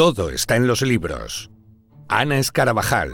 Todo 0.00 0.30
está 0.30 0.56
en 0.56 0.66
los 0.66 0.80
libros. 0.80 1.50
Ana 2.08 2.38
Escarabajal. 2.38 3.12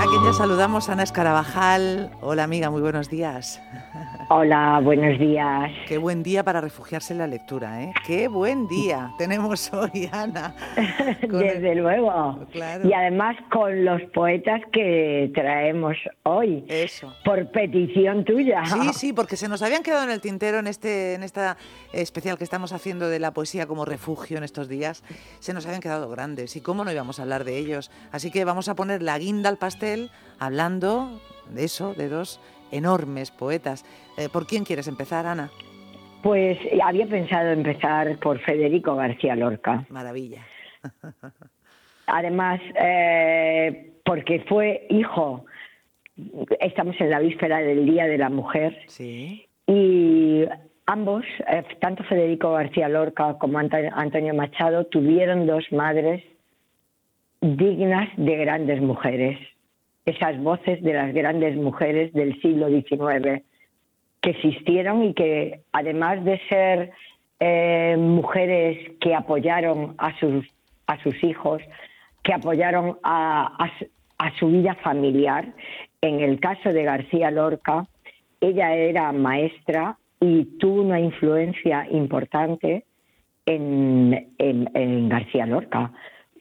Aquí 0.00 0.16
ya 0.24 0.32
saludamos 0.36 0.88
Ana 0.88 1.04
Escarabajal. 1.04 2.10
Hola 2.20 2.42
amiga, 2.42 2.70
muy 2.70 2.80
buenos 2.80 3.08
días. 3.08 3.60
Hola, 4.30 4.80
buenos 4.82 5.18
días. 5.18 5.70
Qué 5.86 5.98
buen 5.98 6.22
día 6.22 6.42
para 6.42 6.62
refugiarse 6.62 7.12
en 7.12 7.18
la 7.18 7.26
lectura, 7.26 7.82
¿eh? 7.82 7.92
Qué 8.06 8.26
buen 8.28 8.66
día 8.68 9.12
tenemos 9.18 9.70
hoy, 9.72 10.08
Ana. 10.10 10.54
Desde 11.20 11.74
luego. 11.74 12.38
Y 12.84 12.92
además 12.94 13.36
con 13.52 13.84
los 13.84 14.00
poetas 14.14 14.62
que 14.72 15.30
traemos 15.34 15.96
hoy. 16.22 16.64
Eso. 16.68 17.12
Por 17.22 17.50
petición 17.50 18.24
tuya. 18.24 18.64
Sí, 18.64 18.92
sí, 18.94 19.12
porque 19.12 19.36
se 19.36 19.46
nos 19.46 19.60
habían 19.60 19.82
quedado 19.82 20.04
en 20.04 20.10
el 20.10 20.22
tintero 20.22 20.58
en 20.58 20.68
este 20.68 21.14
en 21.14 21.22
esta 21.22 21.58
especial 21.92 22.38
que 22.38 22.44
estamos 22.44 22.72
haciendo 22.72 23.08
de 23.08 23.18
la 23.18 23.32
poesía 23.32 23.66
como 23.66 23.84
refugio 23.84 24.38
en 24.38 24.44
estos 24.44 24.68
días. 24.68 25.04
Se 25.40 25.52
nos 25.52 25.66
habían 25.66 25.82
quedado 25.82 26.08
grandes 26.08 26.56
y 26.56 26.62
cómo 26.62 26.84
no 26.84 26.90
íbamos 26.90 27.18
a 27.18 27.22
hablar 27.22 27.44
de 27.44 27.58
ellos. 27.58 27.90
Así 28.10 28.30
que 28.30 28.44
vamos 28.46 28.68
a 28.68 28.74
poner 28.74 29.02
la 29.02 29.18
guinda 29.18 29.50
al 29.50 29.58
pastel 29.58 30.10
hablando 30.38 31.20
de 31.50 31.64
eso, 31.64 31.92
de 31.94 32.08
dos 32.08 32.40
enormes 32.70 33.30
poetas. 33.30 33.84
Eh, 34.16 34.28
¿Por 34.32 34.46
quién 34.46 34.64
quieres 34.64 34.88
empezar, 34.88 35.26
Ana? 35.26 35.50
Pues 36.22 36.58
había 36.82 37.06
pensado 37.06 37.50
empezar 37.50 38.16
por 38.18 38.38
Federico 38.40 38.96
García 38.96 39.36
Lorca. 39.36 39.84
Maravilla. 39.90 40.42
Además, 42.06 42.60
eh, 42.80 43.92
porque 44.04 44.44
fue 44.48 44.86
hijo, 44.90 45.44
estamos 46.60 46.96
en 47.00 47.10
la 47.10 47.18
víspera 47.18 47.58
del 47.58 47.86
Día 47.86 48.06
de 48.06 48.18
la 48.18 48.30
Mujer, 48.30 48.76
sí. 48.86 49.46
y 49.66 50.44
ambos, 50.86 51.24
eh, 51.48 51.64
tanto 51.80 52.04
Federico 52.04 52.52
García 52.52 52.88
Lorca 52.88 53.36
como 53.38 53.58
Antonio 53.58 54.34
Machado, 54.34 54.84
tuvieron 54.86 55.46
dos 55.46 55.64
madres 55.72 56.22
dignas 57.40 58.08
de 58.16 58.36
grandes 58.36 58.80
mujeres 58.80 59.38
esas 60.04 60.38
voces 60.42 60.82
de 60.82 60.92
las 60.92 61.12
grandes 61.14 61.56
mujeres 61.56 62.12
del 62.12 62.40
siglo 62.40 62.68
XIX 62.68 63.42
que 64.20 64.30
existieron 64.30 65.04
y 65.04 65.14
que 65.14 65.60
además 65.72 66.24
de 66.24 66.40
ser 66.48 66.92
eh, 67.40 67.96
mujeres 67.98 68.92
que 69.00 69.14
apoyaron 69.14 69.94
a 69.98 70.18
sus, 70.18 70.46
a 70.86 71.02
sus 71.02 71.22
hijos, 71.24 71.62
que 72.22 72.32
apoyaron 72.32 72.98
a, 73.02 73.70
su 74.38 74.48
vida 74.48 74.74
familiar, 74.76 75.52
en 76.00 76.20
el 76.20 76.40
caso 76.40 76.72
de 76.72 76.84
García 76.84 77.30
Lorca, 77.30 77.86
ella 78.40 78.74
era 78.74 79.12
maestra 79.12 79.98
y 80.20 80.44
tuvo 80.58 80.80
una 80.80 81.00
influencia 81.00 81.86
importante 81.90 82.84
en, 83.44 84.32
en 84.38 85.08
García 85.10 85.44
Lorca 85.44 85.92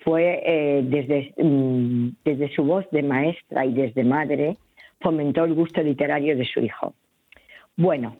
fue 0.03 0.41
eh, 0.45 0.81
desde, 0.83 1.33
mm, 1.37 2.09
desde 2.23 2.53
su 2.55 2.63
voz 2.63 2.85
de 2.91 3.03
maestra 3.03 3.65
y 3.65 3.73
desde 3.73 4.03
madre, 4.03 4.57
fomentó 5.01 5.43
el 5.43 5.53
gusto 5.53 5.81
literario 5.81 6.37
de 6.37 6.45
su 6.45 6.59
hijo. 6.61 6.93
Bueno, 7.75 8.17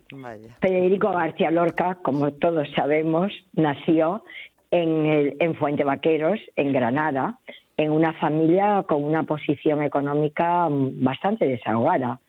Federico 0.61 1.11
García 1.11 1.51
Lorca, 1.51 1.99
como 2.01 2.31
todos 2.33 2.67
sabemos, 2.75 3.31
nació 3.53 4.23
en, 4.71 5.05
el, 5.05 5.37
en 5.39 5.55
Fuente 5.55 5.83
Vaqueros, 5.83 6.39
en 6.55 6.73
Granada, 6.73 7.37
en 7.77 7.91
una 7.91 8.13
familia 8.13 8.83
con 8.87 9.03
una 9.03 9.23
posición 9.23 9.83
económica 9.83 10.67
mm, 10.69 11.03
bastante 11.03 11.45
desahogada 11.45 12.19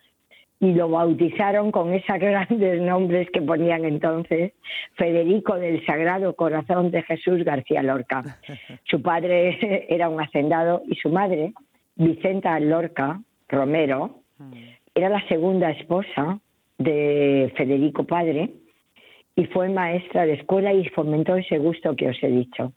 y 0.64 0.74
lo 0.74 0.88
bautizaron 0.88 1.70
con 1.70 1.92
esos 1.92 2.18
grandes 2.18 2.80
nombres 2.80 3.28
que 3.30 3.42
ponían 3.42 3.84
entonces, 3.84 4.52
Federico 4.94 5.56
del 5.56 5.84
Sagrado 5.86 6.34
Corazón 6.34 6.90
de 6.90 7.02
Jesús 7.02 7.44
García 7.44 7.82
Lorca. 7.82 8.22
Su 8.84 9.02
padre 9.02 9.86
era 9.88 10.08
un 10.08 10.20
hacendado 10.20 10.82
y 10.86 10.94
su 10.96 11.10
madre, 11.10 11.52
Vicenta 11.96 12.58
Lorca 12.60 13.20
Romero, 13.48 14.22
era 14.94 15.08
la 15.08 15.26
segunda 15.28 15.70
esposa 15.70 16.40
de 16.78 17.52
Federico 17.56 18.04
Padre 18.04 18.50
y 19.36 19.44
fue 19.46 19.68
maestra 19.68 20.26
de 20.26 20.34
escuela 20.34 20.72
y 20.72 20.88
fomentó 20.88 21.36
ese 21.36 21.58
gusto 21.58 21.94
que 21.94 22.08
os 22.08 22.22
he 22.22 22.28
dicho. 22.28 22.72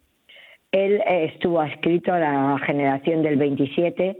Él 0.71 1.01
eh, 1.07 1.31
estuvo 1.33 1.59
adscrito 1.61 2.13
a 2.13 2.19
la 2.19 2.59
generación 2.65 3.23
del 3.23 3.37
27 3.37 4.17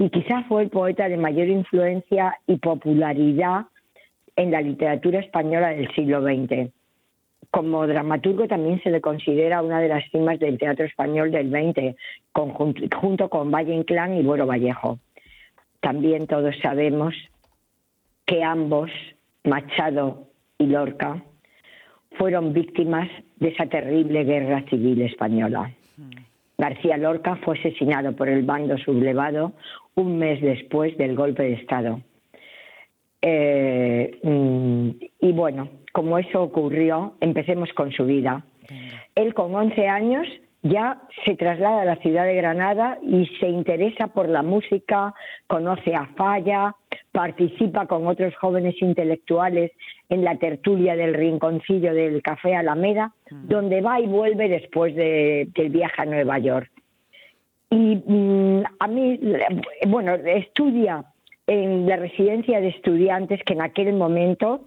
y 0.00 0.08
quizás 0.08 0.46
fue 0.46 0.62
el 0.62 0.70
poeta 0.70 1.10
de 1.10 1.18
mayor 1.18 1.48
influencia 1.48 2.38
y 2.46 2.56
popularidad 2.56 3.66
en 4.34 4.50
la 4.50 4.62
literatura 4.62 5.20
española 5.20 5.68
del 5.68 5.94
siglo 5.94 6.22
XX. 6.22 6.70
Como 7.50 7.86
dramaturgo 7.86 8.48
también 8.48 8.82
se 8.82 8.90
le 8.90 9.02
considera 9.02 9.60
una 9.60 9.78
de 9.78 9.88
las 9.88 10.10
cimas 10.10 10.38
del 10.38 10.56
teatro 10.56 10.86
español 10.86 11.30
del 11.30 11.50
XX, 11.50 11.96
junto 12.96 13.28
con 13.28 13.50
Valle 13.50 13.74
Inclán 13.74 14.14
y 14.14 14.22
Buero 14.22 14.46
Vallejo. 14.46 14.98
También 15.80 16.26
todos 16.26 16.56
sabemos 16.62 17.14
que 18.24 18.42
ambos, 18.42 18.90
Machado 19.44 20.28
y 20.56 20.64
Lorca, 20.64 21.22
fueron 22.12 22.54
víctimas 22.54 23.10
de 23.36 23.48
esa 23.48 23.66
terrible 23.66 24.24
guerra 24.24 24.64
civil 24.70 25.02
española. 25.02 25.70
García 26.60 26.98
Lorca 26.98 27.36
fue 27.36 27.58
asesinado 27.58 28.14
por 28.14 28.28
el 28.28 28.42
bando 28.42 28.76
sublevado 28.76 29.52
un 29.94 30.18
mes 30.18 30.42
después 30.42 30.94
del 30.98 31.16
golpe 31.16 31.42
de 31.42 31.54
Estado. 31.54 32.02
Eh, 33.22 34.18
mm, 34.22 34.90
y 35.20 35.32
bueno, 35.32 35.70
como 35.92 36.18
eso 36.18 36.42
ocurrió, 36.42 37.14
empecemos 37.20 37.72
con 37.72 37.90
su 37.92 38.04
vida. 38.04 38.44
Él 39.14 39.32
con 39.32 39.54
11 39.54 39.88
años 39.88 40.26
ya 40.62 41.00
se 41.24 41.34
traslada 41.34 41.80
a 41.80 41.86
la 41.86 41.96
ciudad 41.96 42.26
de 42.26 42.34
Granada 42.34 42.98
y 43.02 43.26
se 43.40 43.48
interesa 43.48 44.08
por 44.08 44.28
la 44.28 44.42
música, 44.42 45.14
conoce 45.46 45.94
a 45.94 46.08
Falla, 46.14 46.76
participa 47.12 47.86
con 47.86 48.06
otros 48.06 48.34
jóvenes 48.36 48.80
intelectuales 48.80 49.72
en 50.08 50.24
la 50.24 50.36
tertulia 50.36 50.96
del 50.96 51.14
rinconcillo 51.14 51.92
del 51.92 52.22
Café 52.22 52.54
Alameda, 52.54 53.12
donde 53.30 53.80
va 53.80 54.00
y 54.00 54.06
vuelve 54.06 54.48
después 54.48 54.94
del 54.94 55.70
viaje 55.70 56.02
a 56.02 56.04
Nueva 56.04 56.38
York. 56.38 56.70
Y 57.70 57.96
mm, 58.04 58.62
a 58.78 58.88
mí, 58.88 59.20
bueno, 59.86 60.14
estudia 60.14 61.04
en 61.46 61.86
la 61.86 61.96
residencia 61.96 62.60
de 62.60 62.68
estudiantes 62.68 63.42
que 63.44 63.54
en 63.54 63.62
aquel 63.62 63.92
momento 63.92 64.64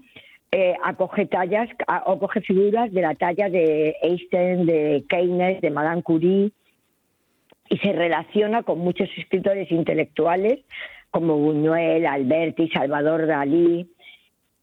eh, 0.51 0.75
acoge 0.83 1.25
tallas, 1.25 1.69
acoge 1.87 2.41
figuras 2.41 2.91
de 2.91 3.01
la 3.01 3.15
talla 3.15 3.49
de 3.49 3.95
Einstein, 4.01 4.65
de 4.65 5.03
Keynes, 5.09 5.61
de 5.61 5.71
Madame 5.71 6.03
Curie, 6.03 6.51
y 7.69 7.77
se 7.77 7.93
relaciona 7.93 8.63
con 8.63 8.79
muchos 8.79 9.09
escritores 9.17 9.71
intelectuales 9.71 10.59
como 11.13 11.37
Buñuel, 11.37 12.07
Alberti, 12.07 12.69
Salvador 12.69 13.27
Dalí. 13.27 13.87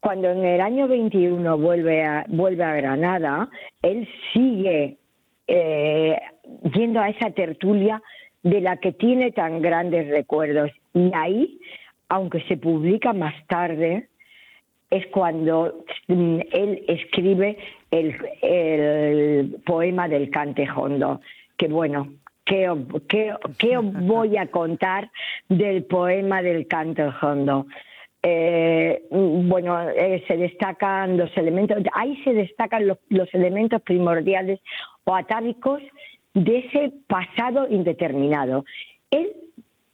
Cuando 0.01 0.29
en 0.29 0.43
el 0.43 0.59
año 0.59 0.89
21 0.89 1.57
vuelve 1.57 2.03
a, 2.03 2.25
vuelve 2.27 2.63
a 2.63 2.75
Granada, 2.75 3.49
él 3.81 4.05
sigue 4.33 4.97
eh, 5.47 6.19
yendo 6.73 6.99
a 6.99 7.07
esa 7.07 7.31
tertulia 7.31 8.01
de 8.43 8.59
la 8.59 8.77
que 8.77 8.91
tiene 8.91 9.31
tan 9.31 9.61
grandes 9.61 10.09
recuerdos. 10.09 10.71
Y 10.93 11.11
ahí, 11.13 11.57
aunque 12.09 12.41
se 12.49 12.57
publica 12.57 13.13
más 13.13 13.33
tarde, 13.47 14.09
es 14.89 15.07
cuando 15.07 15.85
mm, 16.09 16.39
él 16.51 16.83
escribe 16.89 17.57
el, 17.91 19.55
poema 19.65 20.09
del 20.09 20.29
Cantejondo, 20.29 21.21
que 21.55 21.69
bueno, 21.69 22.09
¿qué, 23.07 23.33
qué, 23.57 23.77
os 23.77 23.93
voy 24.05 24.37
a 24.37 24.47
contar 24.47 25.09
del 25.47 25.83
poema 25.83 26.41
del 26.41 26.67
Cantejondo? 26.67 27.67
Eh, 28.23 29.03
bueno, 29.09 29.89
eh, 29.89 30.23
se 30.27 30.37
destacan 30.37 31.17
los 31.17 31.35
elementos, 31.37 31.77
ahí 31.93 32.21
se 32.23 32.33
destacan 32.33 32.87
los, 32.87 32.97
los 33.09 33.33
elementos 33.33 33.81
primordiales 33.81 34.59
o 35.05 35.15
atávicos 35.15 35.81
de 36.33 36.59
ese 36.59 36.93
pasado 37.07 37.67
indeterminado. 37.69 38.65
Él, 39.09 39.33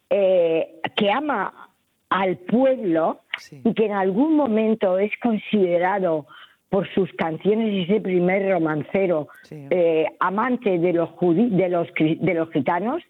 eh, 0.10 0.80
que 0.96 1.12
ama 1.12 1.70
al 2.10 2.38
pueblo 2.38 3.22
y 3.64 3.74
que 3.74 3.86
en 3.86 3.94
algún 3.94 4.36
momento 4.36 4.98
es 4.98 5.12
considerado 5.22 6.26
por 6.70 6.88
sus 6.94 7.12
canciones 7.14 7.72
y 7.72 7.82
ese 7.84 8.02
primer 8.02 8.50
romancero 8.52 9.28
eh, 9.50 10.06
amante 10.20 10.78
de 10.80 10.94
los, 10.94 11.10
de, 11.20 11.70
los, 11.70 11.88
de 11.96 12.34
los 12.34 12.50
gitanos, 12.52 13.02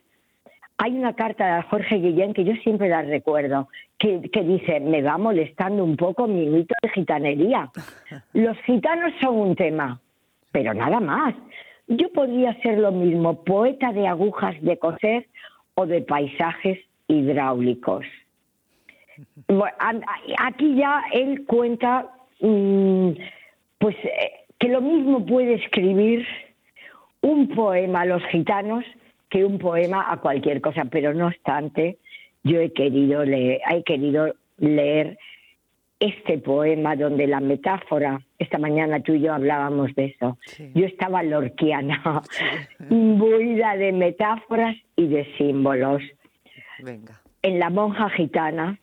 hay 0.77 0.95
una 0.95 1.13
carta 1.13 1.55
de 1.55 1.61
Jorge 1.63 1.95
Guillén 1.95 2.33
que 2.33 2.43
yo 2.43 2.53
siempre 2.63 2.87
la 2.87 3.01
recuerdo, 3.01 3.67
que, 3.97 4.29
que, 4.31 4.43
dice, 4.43 4.79
me 4.79 5.01
va 5.01 5.17
molestando 5.17 5.83
un 5.83 5.97
poco 5.97 6.27
mi 6.27 6.45
mito 6.45 6.75
de 6.83 6.89
gitanería. 6.89 7.71
Los 8.33 8.57
gitanos 8.59 9.11
son 9.19 9.39
un 9.39 9.55
tema, 9.55 9.99
pero 10.51 10.75
nada 10.75 10.99
más. 10.99 11.33
Yo 11.87 12.11
podría 12.11 12.53
ser 12.61 12.77
lo 12.77 12.91
mismo, 12.91 13.43
poeta 13.43 13.91
de 13.91 14.07
agujas 14.07 14.55
de 14.61 14.77
coser 14.77 15.25
o 15.73 15.87
de 15.87 16.01
paisajes 16.01 16.77
hidráulicos. 17.07 18.05
aquí 20.39 20.75
ya 20.75 21.03
él 21.11 21.43
cuenta 21.47 22.11
mm, 22.39 23.11
pues 23.77 23.95
eh, 24.03 24.31
que 24.59 24.69
lo 24.69 24.81
mismo 24.81 25.25
puede 25.25 25.55
escribir 25.55 26.25
un 27.21 27.47
poema 27.49 28.01
a 28.01 28.05
los 28.05 28.23
gitanos 28.25 28.83
que 29.29 29.43
un 29.43 29.59
poema 29.59 30.11
a 30.11 30.17
cualquier 30.17 30.61
cosa, 30.61 30.85
pero 30.85 31.13
no 31.13 31.27
obstante, 31.27 31.97
yo 32.43 32.61
he 32.61 32.71
querido 32.71 33.25
leer, 33.25 33.59
he 33.69 33.83
querido 33.83 34.33
leer 34.57 35.17
este 35.99 36.37
poema 36.37 36.95
donde 36.95 37.27
la 37.27 37.39
metáfora, 37.39 38.21
esta 38.37 38.57
mañana 38.57 39.01
tú 39.01 39.13
y 39.13 39.21
yo 39.21 39.33
hablábamos 39.33 39.93
de 39.95 40.05
eso, 40.05 40.37
yo 40.73 40.85
estaba 40.85 41.23
lorquiana, 41.23 42.21
imbuida 42.89 43.75
de 43.75 43.91
metáforas 43.91 44.77
y 44.95 45.07
de 45.07 45.25
símbolos. 45.37 46.01
Venga. 46.79 47.19
En 47.41 47.59
la 47.59 47.69
monja 47.69 48.09
gitana, 48.11 48.79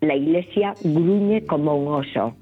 la 0.00 0.16
iglesia 0.16 0.74
gruñe 0.82 1.46
como 1.46 1.76
un 1.76 1.94
oso 1.94 2.36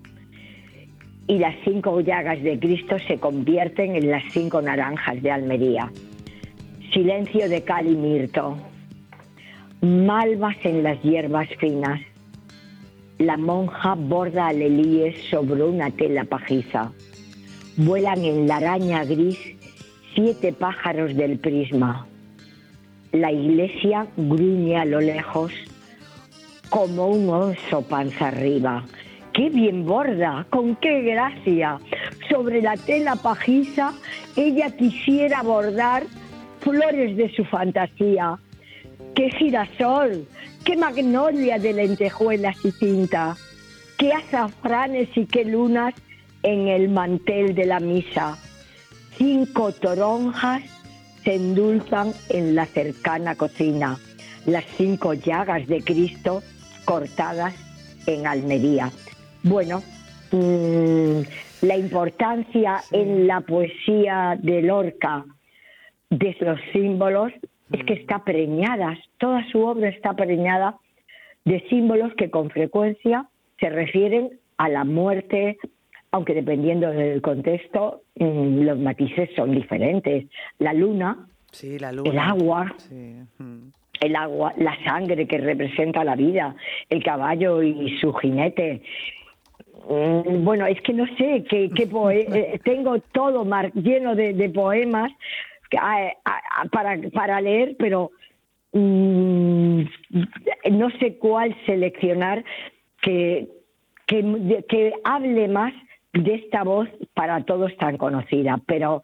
y 1.30 1.38
las 1.38 1.54
cinco 1.62 2.00
llagas 2.00 2.42
de 2.42 2.58
Cristo 2.58 2.96
se 3.06 3.18
convierten 3.18 3.94
en 3.94 4.10
las 4.10 4.24
cinco 4.32 4.60
naranjas 4.60 5.22
de 5.22 5.30
Almería. 5.30 5.88
Silencio 6.92 7.48
de 7.48 7.62
cal 7.62 7.86
y 7.86 7.94
mirto, 7.94 8.56
malvas 9.80 10.56
en 10.64 10.82
las 10.82 11.00
hierbas 11.04 11.48
finas. 11.60 12.00
La 13.18 13.36
monja 13.36 13.94
borda 13.94 14.48
alelíes 14.48 15.22
sobre 15.30 15.62
una 15.62 15.92
tela 15.92 16.24
pajiza. 16.24 16.90
Vuelan 17.76 18.24
en 18.24 18.48
la 18.48 18.56
araña 18.56 19.04
gris 19.04 19.38
siete 20.16 20.52
pájaros 20.52 21.14
del 21.14 21.38
prisma. 21.38 22.08
La 23.12 23.30
iglesia 23.30 24.08
gruñe 24.16 24.76
a 24.78 24.84
lo 24.84 25.00
lejos 25.00 25.52
como 26.70 27.06
un 27.06 27.30
oso 27.30 27.82
panza 27.82 28.28
arriba. 28.28 28.84
¡Qué 29.40 29.48
bien 29.48 29.86
borda! 29.86 30.46
¡Con 30.50 30.76
qué 30.76 31.00
gracia! 31.00 31.78
Sobre 32.28 32.60
la 32.60 32.76
tela 32.76 33.16
pajiza 33.16 33.94
ella 34.36 34.68
quisiera 34.76 35.42
bordar 35.42 36.02
flores 36.60 37.16
de 37.16 37.34
su 37.34 37.46
fantasía. 37.46 38.38
¡Qué 39.14 39.30
girasol! 39.30 40.28
¡Qué 40.62 40.76
magnolia 40.76 41.58
de 41.58 41.72
lentejuelas 41.72 42.62
y 42.62 42.72
tinta! 42.72 43.34
¡Qué 43.96 44.12
azafranes 44.12 45.08
y 45.16 45.24
qué 45.24 45.46
lunas 45.46 45.94
en 46.42 46.68
el 46.68 46.90
mantel 46.90 47.54
de 47.54 47.64
la 47.64 47.80
misa! 47.80 48.36
Cinco 49.16 49.72
toronjas 49.72 50.64
se 51.24 51.36
endulzan 51.36 52.12
en 52.28 52.54
la 52.54 52.66
cercana 52.66 53.36
cocina. 53.36 53.98
Las 54.44 54.66
cinco 54.76 55.14
llagas 55.14 55.66
de 55.66 55.80
Cristo 55.80 56.42
cortadas 56.84 57.54
en 58.06 58.26
Almería. 58.26 58.92
Bueno, 59.42 59.82
mm, 60.32 61.20
la 61.62 61.76
importancia 61.76 62.80
en 62.92 63.26
la 63.26 63.40
poesía 63.40 64.38
de 64.40 64.62
Lorca 64.62 65.24
de 66.10 66.36
los 66.40 66.60
símbolos 66.72 67.32
es 67.72 67.84
que 67.84 67.94
mm. 67.94 67.98
está 67.98 68.24
preñada, 68.24 68.98
toda 69.18 69.46
su 69.50 69.60
obra 69.62 69.88
está 69.88 70.14
preñada 70.14 70.76
de 71.44 71.60
símbolos 71.68 72.12
que 72.14 72.30
con 72.30 72.50
frecuencia 72.50 73.26
se 73.58 73.70
refieren 73.70 74.38
a 74.58 74.68
la 74.68 74.84
muerte, 74.84 75.58
aunque 76.10 76.34
dependiendo 76.34 76.90
del 76.90 77.22
contexto, 77.22 78.02
mm, 78.16 78.62
los 78.62 78.78
matices 78.78 79.30
son 79.36 79.52
diferentes. 79.52 80.26
La 80.58 80.74
luna, 80.74 81.26
el 82.04 82.18
agua, 82.18 82.74
el 84.00 84.16
agua, 84.16 84.52
la 84.56 84.76
sangre 84.84 85.26
que 85.26 85.38
representa 85.38 86.04
la 86.04 86.16
vida, 86.16 86.54
el 86.88 87.02
caballo 87.02 87.62
y 87.62 87.98
su 88.00 88.12
jinete. 88.12 88.82
Mm, 89.88 90.44
bueno, 90.44 90.66
es 90.66 90.80
que 90.82 90.92
no 90.92 91.06
sé 91.16 91.44
qué, 91.48 91.70
eh, 92.12 92.60
tengo 92.64 92.98
todo 93.12 93.44
lleno 93.74 94.14
de, 94.14 94.50
poemas 94.50 95.12
para, 96.70 96.98
para 97.12 97.40
leer, 97.40 97.76
pero 97.78 98.10
mm, 98.72 99.82
no 100.72 100.90
sé 100.98 101.16
cuál 101.18 101.56
seleccionar 101.66 102.44
que, 103.00 103.48
que, 104.06 104.64
que 104.68 104.92
hable 105.04 105.48
más 105.48 105.72
de 106.12 106.34
esta 106.34 106.64
voz 106.64 106.88
para 107.14 107.44
todos 107.44 107.76
tan 107.76 107.96
conocida, 107.96 108.60
pero 108.66 109.02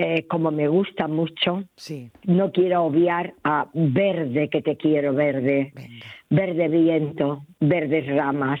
eh, 0.00 0.26
como 0.28 0.52
me 0.52 0.68
gusta 0.68 1.08
mucho, 1.08 1.64
sí. 1.74 2.12
no 2.24 2.52
quiero 2.52 2.84
obviar 2.84 3.34
a 3.42 3.66
verde 3.74 4.48
que 4.48 4.62
te 4.62 4.76
quiero 4.76 5.12
verde, 5.12 5.72
verde 6.30 6.68
viento, 6.68 7.44
verdes 7.58 8.06
ramas, 8.06 8.60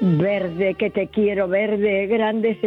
Verde, 0.00 0.74
que 0.74 0.90
te 0.90 1.06
quiero 1.08 1.48
verde, 1.48 2.06
grandes 2.06 2.58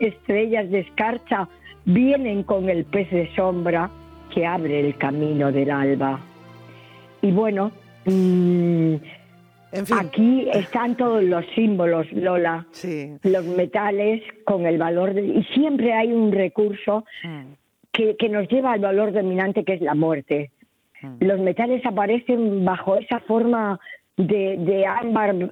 estrellas 0.00 0.70
de 0.70 0.80
escarcha 0.80 1.48
vienen 1.84 2.42
con 2.42 2.68
el 2.68 2.84
pez 2.84 3.10
de 3.10 3.34
sombra 3.34 3.90
que 4.32 4.46
abre 4.46 4.80
el 4.80 4.96
camino 4.96 5.50
del 5.50 5.70
alba. 5.70 6.20
Y 7.22 7.32
bueno, 7.32 7.72
mm, 8.04 8.94
aquí 9.98 10.48
están 10.52 10.96
todos 10.96 11.24
los 11.24 11.44
símbolos, 11.54 12.06
Lola, 12.12 12.66
los 13.22 13.44
metales 13.46 14.22
con 14.44 14.66
el 14.66 14.78
valor 14.78 15.14
de... 15.14 15.26
Y 15.26 15.44
siempre 15.54 15.94
hay 15.94 16.12
un 16.12 16.30
recurso 16.30 17.04
mm. 17.24 17.42
que, 17.92 18.16
que 18.16 18.28
nos 18.28 18.48
lleva 18.48 18.72
al 18.72 18.80
valor 18.80 19.12
dominante 19.12 19.64
que 19.64 19.74
es 19.74 19.80
la 19.80 19.94
muerte. 19.94 20.50
Mm. 21.00 21.16
Los 21.20 21.40
metales 21.40 21.84
aparecen 21.86 22.64
bajo 22.64 22.96
esa 22.96 23.20
forma 23.20 23.80
de, 24.18 24.56
de, 24.58 25.50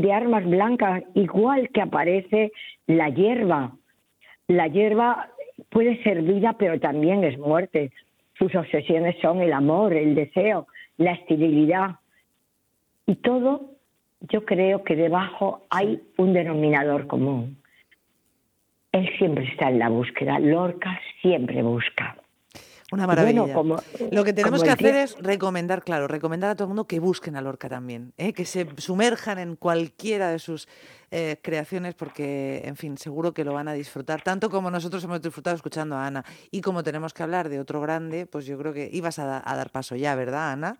de, 0.00 0.12
armas 0.12 0.44
blancas, 0.44 1.02
igual 1.14 1.70
que 1.70 1.80
aparece 1.80 2.52
la 2.86 3.08
hierba. 3.08 3.72
La 4.48 4.68
hierba 4.68 5.30
puede 5.70 6.00
ser 6.02 6.22
vida, 6.22 6.54
pero 6.58 6.78
también 6.78 7.24
es 7.24 7.38
muerte. 7.38 7.90
Sus 8.38 8.54
obsesiones 8.54 9.16
son 9.22 9.40
el 9.40 9.52
amor, 9.52 9.94
el 9.94 10.14
deseo, 10.14 10.66
la 10.98 11.12
esterilidad. 11.12 11.96
Y 13.06 13.16
todo, 13.16 13.70
yo 14.20 14.44
creo 14.44 14.84
que 14.84 14.94
debajo 14.94 15.62
hay 15.70 16.02
un 16.18 16.34
denominador 16.34 17.06
común. 17.06 17.56
Él 18.92 19.08
siempre 19.16 19.44
está 19.44 19.70
en 19.70 19.78
la 19.78 19.88
búsqueda. 19.88 20.38
Lorca 20.38 21.00
siempre 21.22 21.62
busca. 21.62 22.21
Una 22.92 23.06
maravilla. 23.06 23.46
Lo 24.10 24.22
que 24.22 24.32
tenemos 24.34 24.62
que 24.62 24.70
hacer 24.70 24.94
es 24.94 25.16
recomendar, 25.18 25.82
claro, 25.82 26.08
recomendar 26.08 26.50
a 26.50 26.54
todo 26.54 26.64
el 26.64 26.68
mundo 26.68 26.86
que 26.86 27.00
busquen 27.00 27.36
a 27.36 27.40
Lorca 27.40 27.68
también, 27.68 28.12
¿eh? 28.18 28.34
que 28.34 28.44
se 28.44 28.68
sumerjan 28.76 29.38
en 29.38 29.56
cualquiera 29.56 30.30
de 30.30 30.38
sus 30.38 30.68
eh, 31.14 31.36
creaciones 31.42 31.94
porque, 31.94 32.62
en 32.64 32.74
fin, 32.74 32.96
seguro 32.96 33.34
que 33.34 33.44
lo 33.44 33.52
van 33.52 33.68
a 33.68 33.74
disfrutar, 33.74 34.22
tanto 34.22 34.48
como 34.48 34.70
nosotros 34.70 35.04
hemos 35.04 35.20
disfrutado 35.20 35.54
escuchando 35.54 35.94
a 35.94 36.06
Ana. 36.06 36.24
Y 36.50 36.62
como 36.62 36.82
tenemos 36.82 37.12
que 37.12 37.22
hablar 37.22 37.50
de 37.50 37.60
otro 37.60 37.82
grande, 37.82 38.24
pues 38.24 38.46
yo 38.46 38.56
creo 38.56 38.72
que 38.72 38.88
ibas 38.90 39.18
a, 39.18 39.42
dar 39.44 39.68
paso 39.68 39.94
ya, 39.94 40.14
¿verdad, 40.14 40.52
Ana? 40.52 40.78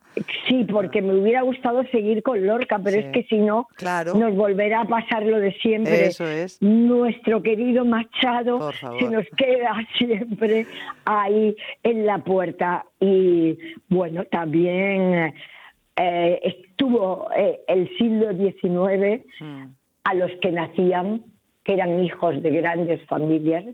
Sí, 0.49 0.65
porque 0.65 1.03
me 1.03 1.15
hubiera 1.15 1.43
gustado 1.43 1.83
seguir 1.93 2.23
con 2.23 2.47
Lorca, 2.47 2.79
pero 2.83 2.99
es 2.99 3.13
que 3.13 3.25
si 3.25 3.41
no, 3.41 3.69
nos 4.15 4.35
volverá 4.35 4.81
a 4.81 4.85
pasar 4.87 5.23
lo 5.23 5.39
de 5.39 5.53
siempre. 5.59 6.07
Eso 6.07 6.27
es. 6.27 6.63
Nuestro 6.63 7.43
querido 7.43 7.85
Machado 7.85 8.73
se 8.73 9.11
nos 9.11 9.27
queda 9.37 9.87
siempre 9.99 10.67
ahí 11.05 11.55
en 11.83 12.07
la 12.07 12.25
puerta. 12.25 12.87
Y 13.01 13.59
bueno, 13.91 14.25
también... 14.25 15.35
Eh, 15.95 16.41
estuvo 16.43 17.29
eh, 17.37 17.61
el 17.69 17.87
siglo 17.99 18.33
XIX 18.33 19.23
a 20.05 20.15
los 20.15 20.31
que 20.41 20.53
nacían, 20.53 21.23
que 21.65 21.75
eran 21.75 22.03
hijos 22.03 22.43
de 22.43 22.51
grandes 22.51 23.05
familias, 23.07 23.65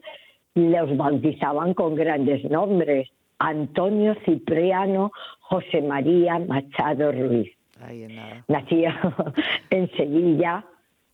los 0.54 0.97
bautizaban 0.97 1.75
con 1.75 1.94
grandes 1.94 2.44
nombres. 2.44 3.08
Antonio 3.38 4.16
Cipriano 4.25 5.12
José 5.40 5.80
María 5.82 6.38
Machado 6.38 7.12
Ruiz. 7.12 7.52
Nació 8.49 8.92
en 9.70 9.90
Sevilla 9.92 10.64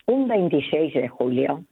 un 0.07 0.27
26 0.29 0.95
de 0.95 1.09
julio 1.09 1.65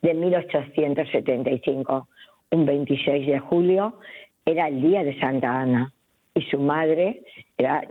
de 0.00 0.14
1875. 0.14 2.08
Un 2.50 2.66
26 2.66 3.26
de 3.26 3.38
julio 3.38 3.98
era 4.46 4.68
el 4.68 4.80
día 4.80 5.04
de 5.04 5.18
Santa 5.20 5.60
Ana 5.60 5.92
y 6.34 6.42
su 6.42 6.58
madre 6.58 7.22
era 7.58 7.86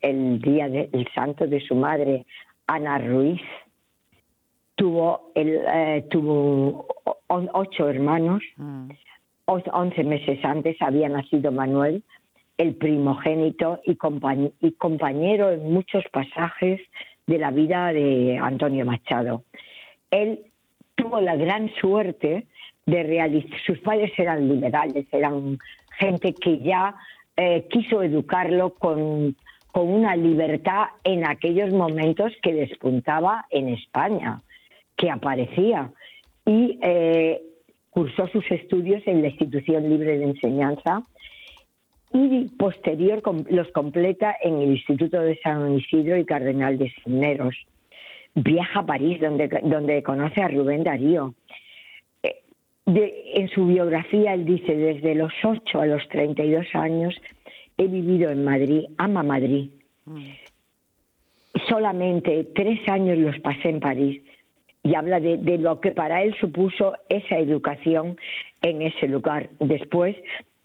el 0.00 0.40
día 0.40 0.68
del 0.68 1.08
santo 1.14 1.46
de 1.46 1.60
su 1.60 1.74
madre, 1.74 2.26
Ana 2.66 2.98
Ruiz 2.98 3.40
tuvo, 4.78 5.32
el, 5.34 5.60
eh, 5.66 6.06
tuvo 6.08 6.86
ocho 7.28 7.88
hermanos. 7.88 8.42
Mm. 8.56 8.90
Once 9.46 10.04
meses 10.04 10.38
antes 10.44 10.76
había 10.80 11.08
nacido 11.08 11.50
Manuel 11.50 12.02
el 12.58 12.74
primogénito 12.74 13.80
y, 13.84 13.94
compañero 13.94 15.50
en 15.50 15.72
muchos 15.72 16.04
pasajes 16.12 16.80
de 17.26 17.38
la 17.38 17.50
vida 17.50 17.92
de 17.92 18.38
Antonio 18.42 18.84
Machado. 18.84 19.44
Él 20.10 20.40
tuvo 20.96 21.20
la 21.20 21.36
gran 21.36 21.70
suerte 21.80 22.46
de 22.84 23.02
realizar, 23.04 23.58
sus 23.64 23.78
padres 23.78 24.12
eran 24.18 24.48
liberales, 24.48 25.06
eran 25.12 25.58
gente 25.98 26.34
que 26.34 26.58
ya 26.58 26.96
eh, 27.36 27.66
quiso 27.70 28.02
educarlo 28.02 28.74
con, 28.74 29.36
con 29.70 29.88
una 29.88 30.16
libertad 30.16 30.88
en 31.04 31.26
aquellos 31.26 31.72
momentos 31.72 32.32
que 32.42 32.52
despuntaba 32.52 33.46
en 33.50 33.68
España, 33.68 34.42
que 34.98 35.10
aparecía. 35.10 35.90
Y 36.44 36.78
eh, 36.82 37.40
cursó 37.90 38.28
sus 38.28 38.50
estudios 38.50 39.02
en 39.06 39.22
la 39.22 39.28
Institución 39.28 39.88
Libre 39.88 40.18
de 40.18 40.24
Enseñanza 40.24 41.02
y 42.12 42.48
posterior 42.56 43.22
los 43.50 43.68
completa 43.68 44.36
en 44.42 44.58
el 44.58 44.70
Instituto 44.72 45.20
de 45.20 45.38
San 45.42 45.74
Isidro 45.74 46.16
y 46.16 46.24
Cardenal 46.24 46.78
de 46.78 46.90
Cisneros. 46.90 47.54
Viaja 48.34 48.80
a 48.80 48.86
París, 48.86 49.20
donde, 49.20 49.48
donde 49.62 50.02
conoce 50.02 50.42
a 50.42 50.48
Rubén 50.48 50.84
Darío. 50.84 51.34
Eh, 52.22 52.36
en 52.86 53.48
su 53.48 53.66
biografía 53.66 54.34
él 54.34 54.44
dice, 54.44 54.74
desde 54.74 55.14
los 55.14 55.32
8 55.42 55.80
a 55.80 55.86
los 55.86 56.06
32 56.08 56.66
años 56.74 57.14
he 57.76 57.86
vivido 57.86 58.30
en 58.30 58.44
Madrid, 58.44 58.84
ama 58.96 59.22
Madrid. 59.22 59.70
Mm. 60.06 60.24
Solamente 61.68 62.44
tres 62.54 62.88
años 62.88 63.18
los 63.18 63.38
pasé 63.40 63.68
en 63.70 63.80
París 63.80 64.22
y 64.88 64.94
habla 64.94 65.20
de, 65.20 65.36
de, 65.36 65.58
lo 65.58 65.80
que 65.80 65.90
para 65.90 66.22
él 66.22 66.34
supuso 66.40 66.94
esa 67.08 67.36
educación 67.38 68.16
en 68.62 68.82
ese 68.82 69.08
lugar. 69.08 69.50
Después 69.58 70.16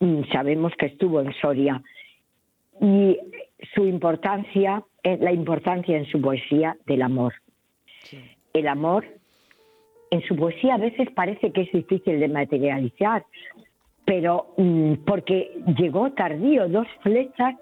Mm, 0.03 0.23
sabemos 0.33 0.73
que 0.77 0.87
estuvo 0.87 1.21
en 1.21 1.33
Soria. 1.35 1.81
Y 2.81 3.17
su 3.73 3.85
importancia, 3.85 4.83
eh, 5.01 5.17
la 5.21 5.31
importancia 5.31 5.97
en 5.97 6.05
su 6.07 6.19
poesía 6.19 6.75
del 6.85 7.03
amor. 7.03 7.33
El 8.53 8.67
amor 8.67 9.05
en 10.11 10.21
su 10.23 10.35
poesía 10.35 10.75
a 10.75 10.77
veces 10.77 11.09
parece 11.11 11.53
que 11.53 11.61
es 11.61 11.71
difícil 11.71 12.19
de 12.19 12.27
materializar, 12.27 13.25
pero 14.03 14.53
mm, 14.57 14.95
porque 15.05 15.57
llegó 15.77 16.11
tardío, 16.11 16.67
dos 16.67 16.87
flechas 17.01 17.55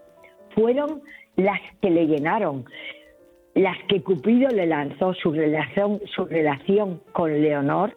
fueron 0.56 1.02
las 1.36 1.62
que 1.80 1.92
le 1.92 2.08
llenaron, 2.08 2.66
las 3.56 3.78
que 3.88 4.02
Cupido 4.02 4.50
le 4.50 4.66
lanzó, 4.66 5.14
su 5.14 5.32
relación, 5.32 6.00
su 6.16 6.26
relación 6.26 7.02
con 7.12 7.42
Leonor, 7.42 7.96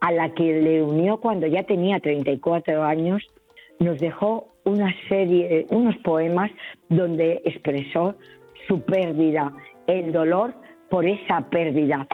a 0.00 0.12
la 0.12 0.32
que 0.32 0.60
le 0.60 0.82
unió 0.82 1.18
cuando 1.18 1.46
ya 1.46 1.62
tenía 1.62 2.00
34 2.00 2.82
años 2.82 3.22
nos 3.80 3.98
dejó 3.98 4.48
una 4.64 4.94
serie, 5.08 5.66
unos 5.70 5.96
poemas 5.98 6.50
donde 6.88 7.40
expresó 7.44 8.14
su 8.68 8.82
pérdida, 8.82 9.52
el 9.86 10.12
dolor 10.12 10.54
por 10.90 11.06
esa 11.06 11.48
pérdida. 11.48 12.06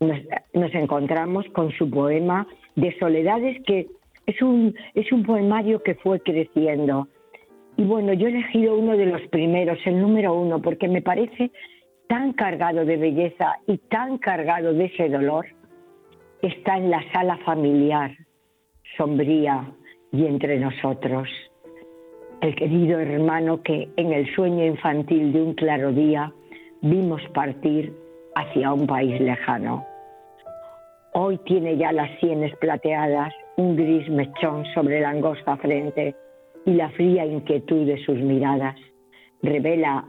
Nos, 0.00 0.74
encontramos 0.74 1.44
con 1.52 1.70
su 1.72 1.90
poema 1.90 2.46
de 2.74 2.98
Soledades, 2.98 3.62
que 3.66 3.86
es 4.26 4.40
un, 4.40 4.74
es 4.94 5.12
un 5.12 5.22
poemario 5.22 5.82
que 5.82 5.94
fue 5.94 6.20
creciendo. 6.20 7.06
Y 7.76 7.84
bueno, 7.84 8.14
yo 8.14 8.26
he 8.26 8.30
elegido 8.30 8.76
uno 8.76 8.96
de 8.96 9.06
los 9.06 9.20
primeros, 9.28 9.78
el 9.84 10.00
número 10.00 10.32
uno, 10.32 10.60
porque 10.62 10.88
me 10.88 11.02
parece 11.02 11.50
tan 12.10 12.32
cargado 12.32 12.84
de 12.84 12.96
belleza 12.96 13.60
y 13.68 13.78
tan 13.78 14.18
cargado 14.18 14.74
de 14.74 14.86
ese 14.86 15.08
dolor. 15.08 15.46
Está 16.42 16.76
en 16.76 16.90
la 16.90 17.04
sala 17.12 17.36
familiar, 17.44 18.10
sombría, 18.96 19.72
y 20.10 20.26
entre 20.26 20.58
nosotros. 20.58 21.28
El 22.40 22.56
querido 22.56 22.98
hermano 22.98 23.62
que 23.62 23.88
en 23.96 24.12
el 24.12 24.26
sueño 24.34 24.66
infantil 24.66 25.32
de 25.32 25.40
un 25.40 25.54
claro 25.54 25.92
día 25.92 26.32
vimos 26.82 27.22
partir 27.32 27.94
hacia 28.34 28.72
un 28.72 28.88
país 28.88 29.20
lejano. 29.20 29.86
Hoy 31.12 31.38
tiene 31.46 31.76
ya 31.76 31.92
las 31.92 32.10
sienes 32.18 32.56
plateadas, 32.56 33.32
un 33.56 33.76
gris 33.76 34.08
mechón 34.08 34.64
sobre 34.74 35.00
la 35.00 35.10
angosta 35.10 35.56
frente 35.58 36.16
y 36.66 36.72
la 36.72 36.90
fría 36.90 37.24
inquietud 37.24 37.86
de 37.86 38.04
sus 38.04 38.18
miradas 38.18 38.74
revela 39.42 40.04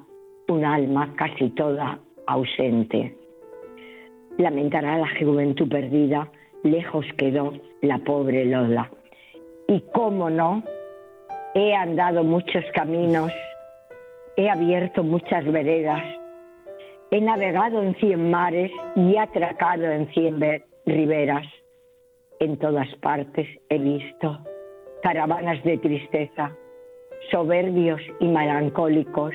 un 0.52 0.66
alma 0.66 1.14
casi 1.16 1.50
toda 1.52 2.00
ausente. 2.28 3.16
Lamentará 4.38 4.98
la 4.98 5.10
juventud 5.20 5.70
perdida, 5.70 6.30
lejos 6.64 7.06
quedó 7.18 7.54
la 7.82 7.98
pobre 8.00 8.46
Lola. 8.46 8.92
Y 9.68 9.82
cómo 9.94 10.30
no, 10.30 10.64
he 11.54 11.74
andado 11.74 12.24
muchos 12.24 12.64
caminos, 12.74 13.32
he 14.36 14.50
abierto 14.50 15.04
muchas 15.04 15.46
veredas, 15.46 16.04
he 17.12 17.22
navegado 17.22 17.82
en 17.82 17.96
cien 17.96 18.32
mares 18.32 18.72
y 18.96 19.18
atracado 19.18 19.86
en 19.86 20.08
cien 20.14 20.40
riberas. 20.86 21.46
En 22.40 22.58
todas 22.58 22.88
partes 23.02 23.48
he 23.70 23.78
visto 23.78 24.40
caravanas 25.04 25.64
de 25.64 25.78
tristeza, 25.78 26.56
soberbios 27.30 28.02
y 28.20 28.28
melancólicos, 28.28 29.34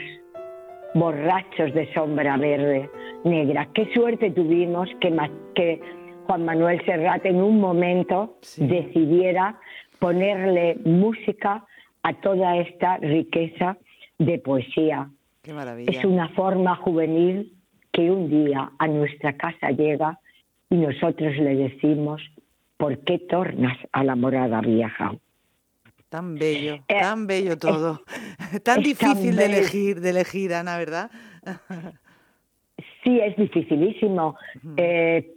borrachos 0.98 1.74
de 1.74 1.92
sombra 1.92 2.36
verde, 2.36 2.90
negra. 3.24 3.68
Qué 3.74 3.92
suerte 3.92 4.30
tuvimos 4.30 4.88
que, 5.00 5.14
que 5.54 5.80
Juan 6.26 6.44
Manuel 6.44 6.82
Serrat 6.86 7.24
en 7.26 7.42
un 7.42 7.60
momento 7.60 8.38
decidiera 8.56 9.58
ponerle 9.98 10.78
música 10.84 11.64
a 12.02 12.14
toda 12.14 12.56
esta 12.56 12.96
riqueza 12.98 13.76
de 14.18 14.38
poesía. 14.38 15.10
Es 15.86 16.04
una 16.04 16.28
forma 16.30 16.76
juvenil 16.76 17.52
que 17.92 18.10
un 18.10 18.30
día 18.30 18.72
a 18.78 18.88
nuestra 18.88 19.34
casa 19.34 19.70
llega 19.70 20.18
y 20.70 20.76
nosotros 20.76 21.36
le 21.36 21.56
decimos, 21.56 22.22
¿por 22.76 22.98
qué 23.00 23.18
tornas 23.18 23.76
a 23.92 24.02
la 24.02 24.16
morada 24.16 24.60
vieja? 24.60 25.12
Tan 26.08 26.36
bello, 26.36 26.74
eh, 26.88 27.00
tan 27.00 27.26
bello 27.26 27.58
todo. 27.58 28.02
tan 28.64 28.82
difícil 28.82 29.36
de 29.36 29.46
elegir, 29.46 30.00
de 30.00 30.10
elegir, 30.10 30.54
Ana, 30.54 30.78
¿verdad? 30.78 31.10
sí, 33.02 33.20
es 33.20 33.36
dificilísimo, 33.36 34.36
eh, 34.76 35.32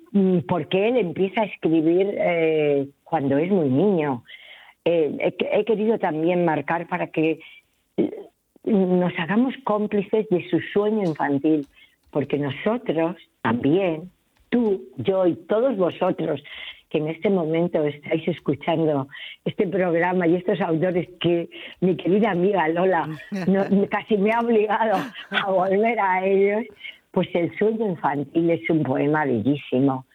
porque 0.47 0.89
él 0.89 0.97
empieza 0.97 1.41
a 1.41 1.45
escribir 1.45 2.15
eh, 2.17 2.87
cuando 3.03 3.37
es 3.37 3.51
muy 3.51 3.69
niño. 3.69 4.23
Eh, 4.85 5.35
he, 5.51 5.65
querido 5.65 5.99
también 5.99 6.45
marcar 6.45 6.87
para 6.87 7.07
que 7.07 7.39
nos 8.63 9.13
hagamos 9.19 9.53
cómplices 9.63 10.27
de 10.29 10.49
su 10.49 10.59
sueño 10.73 11.03
infantil, 11.03 11.67
porque 12.11 12.37
nosotros 12.37 13.17
también, 13.41 14.09
tú, 14.49 14.83
yo 14.97 15.27
y 15.27 15.35
todos 15.35 15.77
vosotros 15.77 16.41
que 16.89 16.97
en 16.97 17.07
este 17.07 17.29
momento 17.29 17.83
estáis 17.83 18.27
escuchando 18.27 19.07
este 19.45 19.67
programa 19.67 20.27
y 20.27 20.35
estos 20.35 20.59
autores 20.61 21.07
que 21.19 21.49
mi 21.81 21.95
querida 21.95 22.31
amiga 22.31 22.67
Lola 22.67 23.09
casi 23.89 24.17
me 24.17 24.31
ha 24.31 24.39
obligado 24.39 24.97
a 25.29 25.51
volver 25.51 25.99
a 25.99 26.25
ellos, 26.25 26.65
pues 27.11 27.27
el 27.33 27.55
sueño 27.57 27.87
infantil 27.87 28.49
es 28.49 28.69
un 28.69 28.83
poema 28.83 29.25
bellísimo 29.25 30.05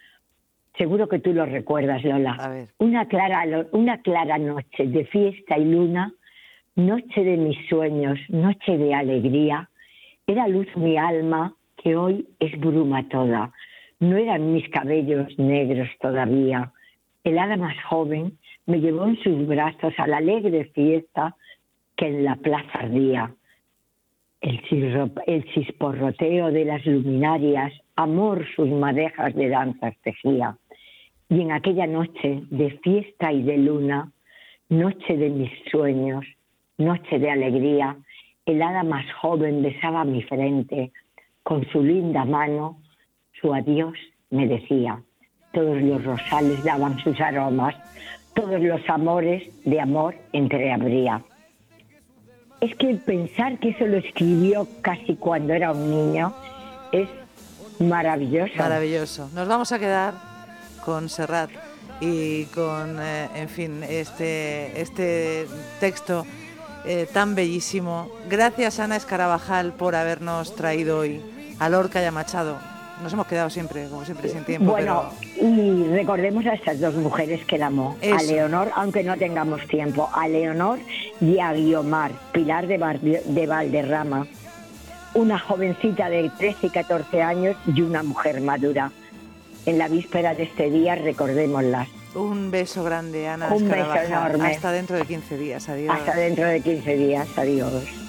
Seguro 0.76 1.08
que 1.08 1.20
tú 1.20 1.32
lo 1.32 1.46
recuerdas, 1.46 2.02
Lola. 2.02 2.66
Una 2.78 3.06
clara, 3.06 3.44
una 3.70 4.02
clara 4.02 4.38
noche 4.38 4.86
de 4.86 5.04
fiesta 5.04 5.56
y 5.56 5.64
luna, 5.66 6.12
noche 6.74 7.22
de 7.22 7.36
mis 7.36 7.56
sueños, 7.68 8.18
noche 8.28 8.76
de 8.76 8.92
alegría. 8.92 9.70
Era 10.26 10.48
luz 10.48 10.66
mi 10.74 10.96
alma, 10.96 11.54
que 11.76 11.94
hoy 11.94 12.26
es 12.40 12.58
bruma 12.58 13.08
toda. 13.08 13.52
No 14.00 14.16
eran 14.16 14.52
mis 14.52 14.68
cabellos 14.70 15.38
negros 15.38 15.88
todavía. 16.00 16.72
El 17.22 17.38
hada 17.38 17.56
más 17.56 17.76
joven 17.84 18.38
me 18.66 18.80
llevó 18.80 19.06
en 19.06 19.16
sus 19.22 19.46
brazos 19.46 19.94
a 19.98 20.06
la 20.06 20.18
alegre 20.18 20.66
fiesta 20.74 21.36
que 21.96 22.06
en 22.06 22.24
la 22.24 22.36
plaza 22.36 22.78
ardía. 22.78 23.34
El, 24.40 24.60
el 25.26 25.44
chisporroteo 25.52 26.50
de 26.50 26.64
las 26.64 26.84
luminarias, 26.84 27.72
amor 27.96 28.46
sus 28.54 28.68
madejas 28.68 29.34
de 29.34 29.48
danzas 29.48 29.96
tejía. 30.02 30.56
Y 31.30 31.40
en 31.40 31.52
aquella 31.52 31.86
noche 31.86 32.42
de 32.50 32.70
fiesta 32.82 33.32
y 33.32 33.42
de 33.42 33.58
luna, 33.58 34.12
noche 34.68 35.16
de 35.16 35.30
mis 35.30 35.50
sueños, 35.70 36.24
noche 36.76 37.18
de 37.18 37.30
alegría, 37.30 37.96
el 38.46 38.60
hada 38.60 38.82
más 38.82 39.10
joven 39.14 39.62
besaba 39.62 40.04
mi 40.04 40.22
frente, 40.22 40.92
con 41.42 41.66
su 41.70 41.82
linda 41.82 42.24
mano, 42.24 42.78
su 43.44 43.52
adiós 43.52 43.92
me 44.30 44.48
decía. 44.48 45.02
Todos 45.52 45.80
los 45.82 46.02
rosales 46.02 46.64
daban 46.64 46.98
sus 46.98 47.20
aromas, 47.20 47.74
todos 48.32 48.60
los 48.60 48.80
amores 48.88 49.42
de 49.64 49.80
amor 49.80 50.16
entreabría. 50.32 51.22
Es 52.60 52.74
que 52.76 52.94
pensar 52.94 53.58
que 53.58 53.68
eso 53.68 53.86
lo 53.86 53.98
escribió 53.98 54.66
casi 54.80 55.16
cuando 55.16 55.52
era 55.52 55.72
un 55.72 55.90
niño 55.90 56.32
es 56.90 57.08
maravilloso. 57.78 58.54
Maravilloso. 58.56 59.28
Nos 59.34 59.46
vamos 59.46 59.70
a 59.72 59.78
quedar 59.78 60.14
con 60.82 61.10
Serrat 61.10 61.50
y 62.00 62.46
con, 62.46 62.98
eh, 62.98 63.28
en 63.36 63.48
fin, 63.50 63.82
este, 63.82 64.80
este 64.80 65.46
texto 65.80 66.24
eh, 66.86 67.06
tan 67.12 67.34
bellísimo. 67.34 68.10
Gracias 68.30 68.80
Ana 68.80 68.96
Escarabajal 68.96 69.74
por 69.74 69.94
habernos 69.94 70.56
traído 70.56 71.00
hoy 71.00 71.20
a 71.58 71.68
Lorca 71.68 72.02
y 72.02 72.06
a 72.06 72.10
Machado. 72.10 72.73
Nos 73.02 73.12
hemos 73.12 73.26
quedado 73.26 73.50
siempre, 73.50 73.88
como 73.88 74.04
siempre, 74.04 74.28
sin 74.28 74.44
tiempo. 74.44 74.70
Bueno, 74.70 75.10
y 75.40 75.84
recordemos 75.88 76.46
a 76.46 76.54
estas 76.54 76.80
dos 76.80 76.94
mujeres 76.94 77.44
que 77.44 77.58
la 77.58 77.66
amó. 77.66 77.96
A 78.02 78.22
Leonor, 78.22 78.70
aunque 78.74 79.02
no 79.02 79.16
tengamos 79.16 79.66
tiempo, 79.66 80.08
a 80.12 80.28
Leonor 80.28 80.78
y 81.20 81.38
a 81.40 81.52
Guiomar, 81.52 82.12
Pilar 82.32 82.66
de, 82.66 83.22
de 83.24 83.46
Valderrama. 83.46 84.26
Una 85.14 85.38
jovencita 85.38 86.08
de 86.08 86.30
13 86.38 86.66
y 86.68 86.70
14 86.70 87.22
años 87.22 87.56
y 87.66 87.82
una 87.82 88.02
mujer 88.02 88.40
madura. 88.40 88.90
En 89.66 89.78
la 89.78 89.88
víspera 89.88 90.34
de 90.34 90.44
este 90.44 90.70
día 90.70 90.94
recordémoslas. 90.94 91.88
Un 92.14 92.50
beso 92.50 92.84
grande, 92.84 93.28
Ana. 93.28 93.48
Un 93.52 93.68
beso 93.68 93.94
enorme. 93.96 94.46
Hasta 94.46 94.70
dentro 94.70 94.96
de 94.96 95.04
15 95.04 95.36
días. 95.36 95.68
Adiós. 95.68 95.94
Hasta 95.94 96.14
dentro 96.14 96.46
de 96.46 96.60
15 96.60 96.96
días. 96.96 97.28
Adiós. 97.36 98.03